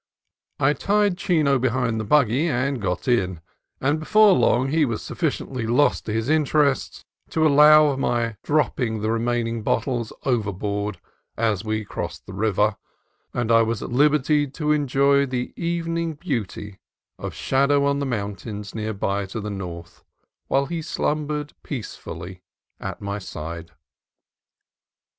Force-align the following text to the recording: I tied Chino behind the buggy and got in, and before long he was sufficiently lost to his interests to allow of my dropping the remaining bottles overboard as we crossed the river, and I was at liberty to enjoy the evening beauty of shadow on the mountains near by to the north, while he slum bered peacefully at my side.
I 0.59 0.73
tied 0.73 1.15
Chino 1.19 1.59
behind 1.59 1.99
the 1.99 2.03
buggy 2.05 2.47
and 2.47 2.81
got 2.81 3.07
in, 3.07 3.39
and 3.79 3.99
before 3.99 4.33
long 4.33 4.69
he 4.69 4.83
was 4.83 5.03
sufficiently 5.03 5.67
lost 5.67 6.07
to 6.07 6.11
his 6.11 6.27
interests 6.27 7.05
to 7.29 7.45
allow 7.45 7.89
of 7.89 7.99
my 7.99 8.35
dropping 8.41 9.01
the 9.01 9.11
remaining 9.11 9.61
bottles 9.61 10.11
overboard 10.23 10.99
as 11.37 11.63
we 11.63 11.85
crossed 11.85 12.25
the 12.25 12.33
river, 12.33 12.77
and 13.31 13.51
I 13.51 13.61
was 13.61 13.83
at 13.83 13.91
liberty 13.91 14.47
to 14.47 14.71
enjoy 14.71 15.27
the 15.27 15.53
evening 15.55 16.13
beauty 16.15 16.79
of 17.19 17.35
shadow 17.35 17.85
on 17.85 17.99
the 17.99 18.07
mountains 18.07 18.73
near 18.73 18.95
by 18.95 19.27
to 19.27 19.39
the 19.39 19.51
north, 19.51 20.03
while 20.47 20.65
he 20.65 20.81
slum 20.81 21.27
bered 21.27 21.53
peacefully 21.61 22.41
at 22.79 23.01
my 23.01 23.19
side. 23.19 23.69